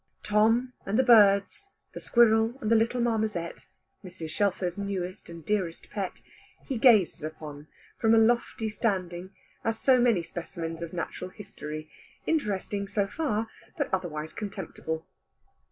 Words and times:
Tom, 0.23 0.73
and 0.83 0.97
the 0.97 1.03
birds, 1.03 1.69
the 1.93 1.99
squirrel, 1.99 2.57
and 2.59 2.71
the 2.71 2.75
little 2.75 2.99
marmoset 2.99 3.67
(Mrs. 4.03 4.29
Shelfer's 4.31 4.75
newest 4.75 5.29
and 5.29 5.45
dearest 5.45 5.91
pet), 5.91 6.21
he 6.65 6.79
gazes 6.79 7.23
upon 7.23 7.67
from 7.99 8.15
a 8.15 8.17
lofty 8.17 8.67
standing 8.67 9.29
as 9.63 9.77
so 9.79 9.99
many 9.99 10.23
specimens 10.23 10.81
of 10.81 10.91
natural 10.91 11.29
history, 11.29 11.87
interesting 12.25 12.87
so 12.87 13.05
far, 13.05 13.47
but 13.77 13.93
otherwise 13.93 14.33
contemptible. 14.33 15.05